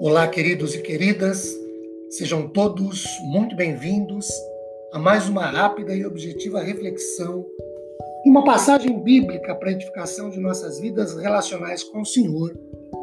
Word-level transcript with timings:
Olá, 0.00 0.28
queridos 0.28 0.76
e 0.76 0.78
queridas, 0.78 1.44
sejam 2.08 2.46
todos 2.46 3.04
muito 3.24 3.56
bem-vindos 3.56 4.28
a 4.92 4.98
mais 4.98 5.28
uma 5.28 5.44
rápida 5.46 5.92
e 5.92 6.06
objetiva 6.06 6.62
reflexão, 6.62 7.44
uma 8.24 8.44
passagem 8.44 9.02
bíblica 9.02 9.56
para 9.56 9.70
a 9.70 9.72
edificação 9.72 10.30
de 10.30 10.38
nossas 10.38 10.78
vidas 10.78 11.16
relacionais 11.16 11.82
com 11.82 12.02
o 12.02 12.06
Senhor 12.06 12.56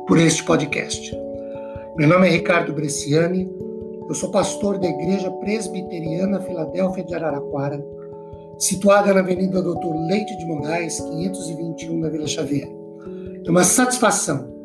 por 0.07 0.17
este 0.17 0.45
podcast. 0.45 1.13
Meu 1.97 2.07
nome 2.07 2.29
é 2.29 2.31
Ricardo 2.31 2.71
Bresciani, 2.71 3.45
eu 4.07 4.15
sou 4.15 4.31
pastor 4.31 4.79
da 4.79 4.87
Igreja 4.87 5.29
Presbiteriana 5.29 6.39
Filadélfia 6.39 7.03
de 7.03 7.13
Araraquara, 7.13 7.85
situada 8.57 9.13
na 9.13 9.19
Avenida 9.19 9.61
Doutor 9.61 9.93
Leite 10.07 10.33
de 10.37 10.45
Moraes, 10.45 11.01
521, 11.01 11.99
na 11.99 12.07
Vila 12.07 12.25
Xavier. 12.25 12.69
É 13.45 13.51
uma 13.51 13.65
satisfação 13.65 14.55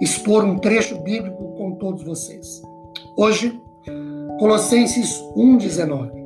expor 0.00 0.44
um 0.44 0.58
trecho 0.58 0.98
bíblico 1.02 1.39
todos 1.80 2.04
vocês. 2.04 2.62
Hoje, 3.16 3.60
Colossenses 4.38 5.20
1,19. 5.36 6.20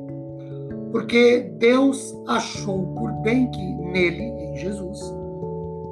Porque 0.91 1.51
Deus 1.57 2.15
achou 2.27 2.85
por 2.93 3.11
bem 3.21 3.49
que 3.49 3.73
nele, 3.75 4.23
em 4.23 4.57
Jesus, 4.57 4.99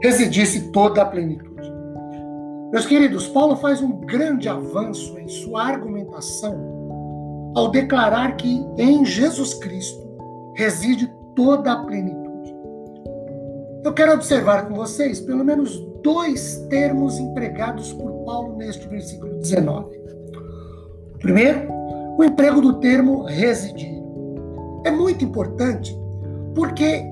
residisse 0.01 0.71
toda 0.71 1.01
a 1.01 1.05
plenitude. 1.05 1.53
Meus 2.71 2.85
queridos, 2.85 3.27
Paulo 3.27 3.55
faz 3.55 3.81
um 3.81 3.99
grande 4.01 4.47
avanço 4.47 5.17
em 5.17 5.27
sua 5.27 5.63
argumentação 5.63 7.51
ao 7.55 7.69
declarar 7.69 8.35
que 8.35 8.65
em 8.77 9.05
Jesus 9.05 9.53
Cristo 9.55 10.01
reside 10.55 11.11
toda 11.35 11.71
a 11.71 11.83
plenitude. 11.83 12.23
Eu 13.83 13.93
quero 13.93 14.13
observar 14.13 14.67
com 14.67 14.75
vocês 14.75 15.19
pelo 15.19 15.43
menos 15.43 15.77
dois 16.01 16.65
termos 16.69 17.19
empregados 17.19 17.93
por 17.93 18.12
Paulo 18.25 18.55
neste 18.57 18.87
versículo 18.87 19.39
19. 19.39 19.97
O 21.15 21.19
primeiro, 21.19 21.71
o 22.17 22.23
emprego 22.23 22.61
do 22.61 22.79
termo 22.79 23.23
residir. 23.23 23.93
É 24.85 24.91
muito 24.91 25.23
importante 25.23 25.97
porque 26.53 27.03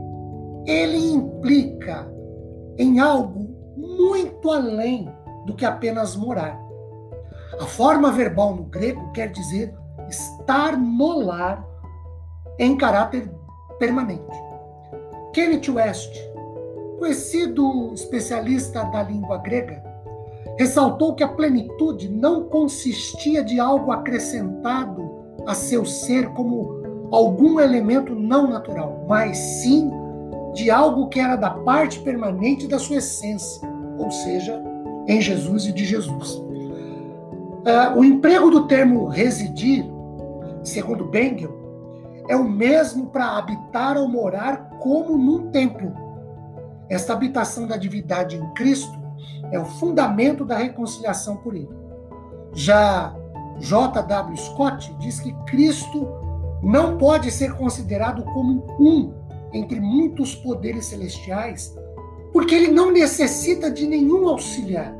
ele 0.66 1.12
implica 1.14 2.12
em 2.78 3.00
algo 3.00 3.50
muito 3.78 4.52
além 4.52 5.10
do 5.46 5.56
que 5.56 5.66
apenas 5.66 6.16
morar. 6.16 6.60
A 7.60 7.66
forma 7.66 8.12
verbal 8.12 8.56
no 8.56 8.64
grego 8.64 9.12
quer 9.12 9.32
dizer 9.32 9.74
estar 10.10 10.78
no 10.78 11.20
lar 11.20 11.66
em 12.60 12.78
caráter 12.78 13.32
permanente. 13.80 14.22
Kenneth 15.34 15.70
West, 15.70 16.14
conhecido 17.00 17.94
especialista 17.94 18.84
da 18.86 19.04
língua 19.04 19.38
grega, 19.38 19.91
ressaltou 20.58 21.16
que 21.16 21.24
a 21.24 21.28
plenitude 21.28 22.10
não 22.10 22.44
consistia 22.44 23.44
de 23.44 23.60
algo 23.60 23.92
acrescentado 23.92 25.10
a 25.46 25.54
seu 25.54 25.86
ser 25.86 26.30
como 26.30 26.82
algum 27.12 27.60
elemento 27.60 28.16
não 28.16 28.48
natural, 28.48 29.06
mas 29.08 29.38
sim 29.38 29.92
de 30.54 30.70
algo 30.70 31.08
que 31.08 31.20
era 31.20 31.36
da 31.36 31.50
parte 31.50 32.00
permanente 32.00 32.68
da 32.68 32.78
sua 32.78 32.98
essência, 32.98 33.68
ou 33.98 34.12
seja, 34.12 34.62
em 35.08 35.22
Jesus 35.22 35.66
e 35.66 35.72
de 35.72 35.86
Jesus. 35.86 36.34
Uh, 36.34 37.98
o 37.98 38.04
emprego 38.04 38.50
do 38.50 38.68
termo 38.68 39.08
residir, 39.08 39.86
segundo 40.64 41.06
Bengel, 41.06 41.60
é 42.28 42.36
o 42.36 42.44
mesmo 42.44 43.08
para 43.08 43.38
habitar 43.38 43.98
ou 43.98 44.08
morar 44.08 44.70
como 44.80 45.18
num 45.18 45.52
templo. 45.52 45.94
Esta 46.90 47.14
habitação 47.14 47.68
da 47.68 47.78
divindade 47.78 48.36
em 48.36 48.54
Cristo 48.54 49.01
é 49.52 49.60
o 49.60 49.66
fundamento 49.66 50.46
da 50.46 50.58
reconciliação 50.58 51.38
por 51.38 51.56
ele. 51.56 51.70
Já 52.54 53.16
J.W. 53.60 54.38
Scott 54.38 54.94
diz 55.00 55.20
que 55.20 55.34
Cristo 55.46 56.08
não 56.62 56.98
pode 56.98 57.32
ser 57.32 57.54
considerado 57.56 58.24
como 58.34 58.66
um 58.80 59.14
entre 59.54 59.80
muitos 59.80 60.36
poderes 60.36 60.86
celestiais, 60.86 61.76
porque 62.32 62.56
ele 62.56 62.72
não 62.72 62.92
necessita 62.92 63.70
de 63.70 63.86
nenhum 63.86 64.28
auxiliar. 64.28 64.94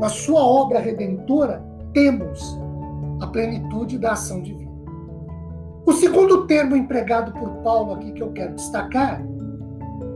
Na 0.00 0.08
sua 0.08 0.42
obra 0.42 0.80
redentora, 0.80 1.64
temos 1.92 2.58
a 3.20 3.26
plenitude 3.26 3.98
da 3.98 4.12
ação 4.12 4.42
divina. 4.42 4.68
O 5.86 5.92
segundo 5.92 6.46
termo 6.46 6.76
empregado 6.76 7.32
por 7.32 7.48
Paulo 7.62 7.94
aqui 7.94 8.12
que 8.12 8.22
eu 8.22 8.30
quero 8.32 8.54
destacar 8.54 9.22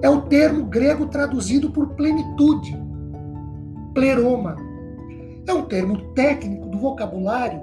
é 0.03 0.11
o 0.11 0.23
termo 0.23 0.67
grego 0.67 1.07
traduzido 1.07 1.71
por 1.71 1.91
plenitude, 1.91 2.79
pleroma. 3.93 4.57
É 5.47 5.53
um 5.53 5.67
termo 5.67 6.15
técnico 6.15 6.67
do 6.67 6.79
vocabulário 6.79 7.63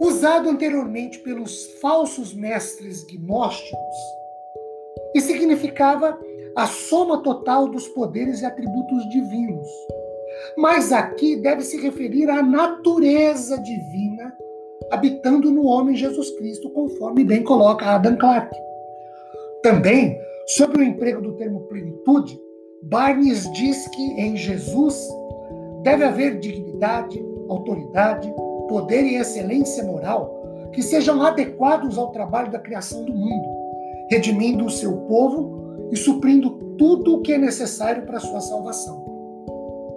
usado 0.00 0.48
anteriormente 0.48 1.18
pelos 1.20 1.64
falsos 1.80 2.34
mestres 2.34 3.04
gnósticos 3.04 3.96
e 5.14 5.20
significava 5.20 6.18
a 6.54 6.66
soma 6.66 7.22
total 7.22 7.68
dos 7.68 7.88
poderes 7.88 8.42
e 8.42 8.46
atributos 8.46 9.08
divinos. 9.08 9.68
Mas 10.56 10.92
aqui 10.92 11.36
deve 11.36 11.62
se 11.62 11.80
referir 11.80 12.28
à 12.28 12.42
natureza 12.42 13.58
divina 13.58 14.34
habitando 14.90 15.50
no 15.50 15.64
homem 15.64 15.96
Jesus 15.96 16.30
Cristo, 16.32 16.70
conforme 16.70 17.24
bem 17.24 17.42
coloca 17.42 17.86
Adam 17.86 18.16
Clarke. 18.16 18.56
Também, 19.62 20.18
sobre 20.46 20.82
o 20.82 20.84
emprego 20.84 21.20
do 21.20 21.36
termo 21.36 21.60
plenitude, 21.62 22.38
Barnes 22.82 23.50
diz 23.52 23.88
que 23.88 24.02
em 24.20 24.36
Jesus 24.36 24.96
deve 25.82 26.04
haver 26.04 26.38
dignidade, 26.38 27.24
autoridade, 27.48 28.32
poder 28.68 29.04
e 29.04 29.16
excelência 29.16 29.84
moral 29.84 30.70
que 30.72 30.82
sejam 30.82 31.22
adequados 31.22 31.96
ao 31.96 32.10
trabalho 32.10 32.50
da 32.50 32.58
criação 32.58 33.04
do 33.04 33.14
mundo, 33.14 33.48
redimindo 34.10 34.64
o 34.64 34.70
seu 34.70 34.92
povo 35.02 35.88
e 35.90 35.96
suprindo 35.96 36.50
tudo 36.76 37.16
o 37.16 37.22
que 37.22 37.32
é 37.32 37.38
necessário 37.38 38.04
para 38.04 38.18
a 38.18 38.20
sua 38.20 38.40
salvação. 38.40 39.04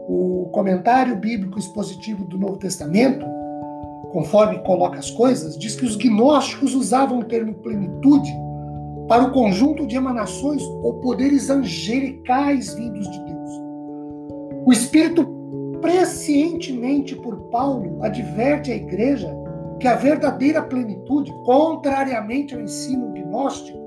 O 0.07 0.49
comentário 0.51 1.15
bíblico 1.15 1.59
expositivo 1.59 2.23
do 2.25 2.37
Novo 2.37 2.57
Testamento 2.57 3.25
conforme 4.11 4.59
coloca 4.59 4.99
as 4.99 5.11
coisas, 5.11 5.57
diz 5.57 5.75
que 5.75 5.85
os 5.85 5.95
gnósticos 5.95 6.73
usavam 6.73 7.19
o 7.19 7.25
termo 7.25 7.53
plenitude 7.55 8.31
para 9.09 9.23
o 9.23 9.31
conjunto 9.31 9.87
de 9.87 9.95
emanações 9.95 10.61
ou 10.83 10.99
poderes 10.99 11.49
angelicais 11.49 12.75
vindos 12.75 13.09
de 13.09 13.19
Deus. 13.25 13.49
O 14.67 14.71
Espírito, 14.71 15.25
prescientemente 15.81 17.15
por 17.15 17.35
Paulo, 17.49 18.03
adverte 18.03 18.71
à 18.71 18.75
igreja 18.75 19.35
que 19.79 19.87
a 19.87 19.95
verdadeira 19.95 20.61
plenitude, 20.61 21.33
contrariamente 21.43 22.53
ao 22.53 22.61
ensino 22.61 23.11
gnóstico, 23.11 23.79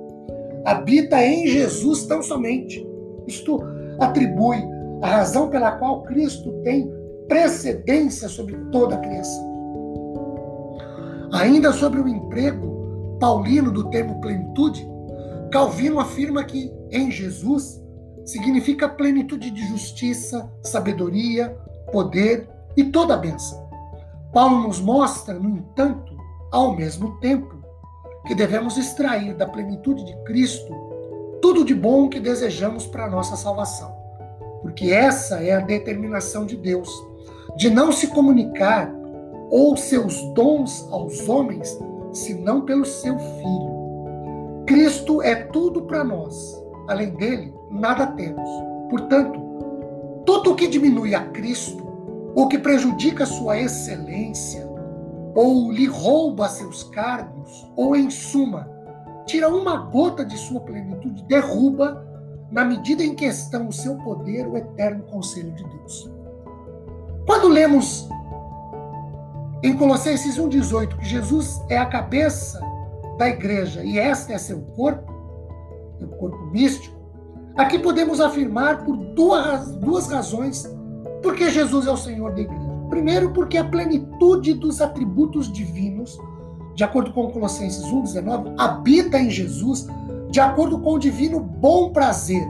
habita 0.65 1.25
em 1.25 1.47
Jesus 1.47 2.05
tão 2.07 2.21
somente. 2.21 2.85
Isto 3.25 3.63
atribui 4.01 4.59
a 5.03 5.07
razão 5.07 5.49
pela 5.49 5.71
qual 5.73 6.03
Cristo 6.03 6.51
tem 6.65 6.91
precedência 7.29 8.29
sobre 8.29 8.57
toda 8.73 8.97
a 8.97 8.99
criação. 8.99 9.53
Ainda 11.33 11.73
sobre 11.73 12.01
o 12.01 12.09
emprego 12.09 13.19
paulino 13.21 13.71
do 13.71 13.89
termo 13.89 14.21
plenitude, 14.21 14.91
Calvino 15.53 16.01
afirma 16.01 16.43
que 16.43 16.73
em 16.91 17.11
Jesus 17.11 17.79
significa 18.25 18.89
plenitude 18.89 19.51
de 19.51 19.67
justiça, 19.69 20.51
sabedoria, 20.63 21.51
poder 21.93 22.49
e 22.75 22.85
toda 22.85 23.13
a 23.13 23.19
bênção. 23.19 23.69
Paulo 24.33 24.63
nos 24.63 24.81
mostra, 24.81 25.35
no 25.35 25.51
entanto, 25.51 26.17
ao 26.51 26.75
mesmo 26.75 27.21
tempo, 27.21 27.63
que 28.27 28.35
devemos 28.35 28.79
extrair 28.79 29.35
da 29.35 29.47
plenitude 29.47 30.07
de 30.07 30.17
Cristo 30.25 30.73
tudo 31.43 31.67
de 31.67 31.75
bom 31.75 32.09
que 32.09 32.19
desejamos 32.19 32.87
para 32.87 33.05
a 33.05 33.11
nossa 33.11 33.37
salvação. 33.37 33.95
Porque 34.63 34.91
essa 34.91 35.43
é 35.45 35.53
a 35.53 35.61
determinação 35.61 36.47
de 36.47 36.57
Deus, 36.57 36.89
de 37.59 37.69
não 37.69 37.93
se 37.93 38.07
comunicar 38.07 38.91
ou 39.51 39.77
seus 39.77 40.19
dons 40.33 40.89
aos 40.91 41.29
homens, 41.29 41.79
senão 42.11 42.63
pelo 42.63 42.87
seu 42.87 43.19
Filho. 43.19 43.82
Cristo 44.67 45.21
é 45.23 45.35
tudo 45.35 45.83
para 45.83 46.05
nós. 46.05 46.63
Além 46.89 47.11
dele, 47.11 47.55
nada 47.71 48.07
temos. 48.09 48.49
Portanto, 48.91 49.41
tudo 50.25 50.53
o 50.53 50.55
que 50.55 50.69
diminui 50.69 51.15
a 51.15 51.25
Cristo, 51.27 51.83
ou 52.35 52.49
que 52.49 52.59
prejudica 52.59 53.27
sua 53.27 53.59
excelência, 53.59 54.69
ou 55.35 55.71
lhe 55.73 55.87
rouba 55.87 56.49
seus 56.49 56.85
cargos, 56.85 57.71
ou 57.77 57.97
em 57.97 58.11
suma, 58.11 58.69
tira 59.27 59.49
uma 59.49 59.77
gota 59.77 60.25
de 60.25 60.37
sua 60.37 60.61
plenitude, 60.61 61.25
derruba, 61.25 62.07
na 62.51 62.65
medida 62.65 63.03
em 63.03 63.15
que 63.15 63.25
estão 63.25 63.69
o 63.69 63.73
seu 63.73 63.97
poder, 63.97 64.47
o 64.47 64.57
eterno 64.57 65.05
conselho 65.05 65.53
de 65.53 65.65
Deus. 65.65 66.11
Quando 67.27 67.49
lemos 67.49 68.09
em 69.63 69.77
Colossenses 69.77 70.39
1,18, 70.39 70.99
que 70.99 71.05
Jesus 71.07 71.63
é 71.69 71.79
a 71.79 71.87
cabeça 71.87 72.61
da 73.19 73.29
igreja 73.29 73.85
e 73.85 73.99
esta 73.99 74.33
é 74.33 74.39
seu 74.39 74.61
corpo, 74.77 75.13
o 76.01 76.07
corpo 76.17 76.47
místico, 76.47 76.97
aqui 77.57 77.79
podemos 77.79 78.21
afirmar 78.21 78.85
por 78.85 78.97
duas, 78.97 79.75
duas 79.77 80.09
razões 80.09 80.69
porque 81.23 81.49
Jesus 81.49 81.87
é 81.87 81.91
o 81.91 81.97
Senhor 81.97 82.33
da 82.33 82.41
igreja. 82.41 82.73
Primeiro, 82.91 83.33
porque 83.33 83.57
a 83.57 83.65
plenitude 83.65 84.53
dos 84.55 84.81
atributos 84.81 85.51
divinos, 85.51 86.19
de 86.75 86.85
acordo 86.85 87.13
com 87.13 87.31
Colossenses 87.31 87.85
1,19, 87.85 88.55
habita 88.59 89.19
em 89.19 89.31
Jesus, 89.31 89.87
de 90.31 90.41
acordo 90.41 90.79
com 90.81 90.95
o 90.95 90.99
divino 90.99 91.41
bom 91.41 91.91
prazer, 91.91 92.45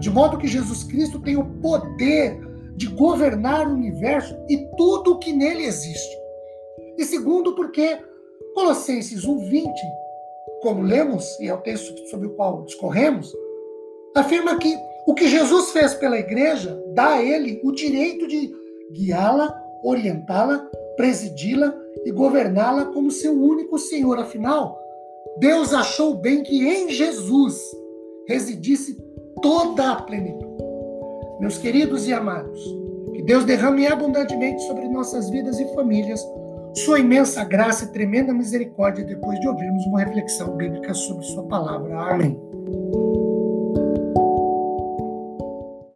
de 0.00 0.10
modo 0.10 0.38
que 0.38 0.48
Jesus 0.48 0.82
Cristo 0.82 1.20
tem 1.20 1.36
o 1.36 1.44
poder 1.44 2.40
de 2.76 2.88
governar 2.88 3.68
o 3.68 3.74
universo 3.74 4.34
e 4.48 4.58
tudo 4.76 5.12
o 5.12 5.18
que 5.18 5.32
nele 5.32 5.64
existe. 5.64 6.16
E 6.98 7.04
segundo, 7.04 7.54
porque 7.54 7.98
Colossenses 8.54 9.24
1,20, 9.24 9.70
como 10.64 10.80
lemos, 10.80 11.38
e 11.38 11.46
é 11.46 11.52
o 11.52 11.60
texto 11.60 11.94
sobre 12.08 12.26
o 12.26 12.30
qual 12.30 12.62
discorremos, 12.62 13.30
afirma 14.16 14.56
que 14.56 14.74
o 15.06 15.12
que 15.12 15.28
Jesus 15.28 15.72
fez 15.72 15.92
pela 15.92 16.18
igreja 16.18 16.82
dá 16.94 17.16
a 17.16 17.22
ele 17.22 17.60
o 17.62 17.70
direito 17.70 18.26
de 18.26 18.50
guiá-la, 18.90 19.54
orientá-la, 19.84 20.66
presidi-la 20.96 21.74
e 22.06 22.10
governá-la 22.10 22.86
como 22.86 23.10
seu 23.10 23.34
único 23.34 23.78
Senhor. 23.78 24.18
Afinal, 24.18 24.80
Deus 25.38 25.74
achou 25.74 26.14
bem 26.14 26.42
que 26.42 26.66
em 26.66 26.88
Jesus 26.88 27.60
residisse 28.26 28.96
toda 29.42 29.92
a 29.92 30.02
plenitude. 30.02 30.64
Meus 31.40 31.58
queridos 31.58 32.08
e 32.08 32.12
amados, 32.14 32.58
que 33.12 33.22
Deus 33.22 33.44
derrame 33.44 33.86
abundantemente 33.86 34.62
sobre 34.62 34.88
nossas 34.88 35.28
vidas 35.28 35.60
e 35.60 35.74
famílias 35.74 36.24
sua 36.74 36.98
imensa 36.98 37.44
graça 37.44 37.84
e 37.84 37.92
tremenda 37.92 38.32
misericórdia 38.32 39.04
depois 39.04 39.38
de 39.40 39.46
ouvirmos 39.48 39.86
uma 39.86 40.00
reflexão 40.00 40.56
bíblica 40.56 40.92
sobre 40.92 41.24
Sua 41.24 41.46
palavra. 41.46 42.14
Amém. 42.14 42.38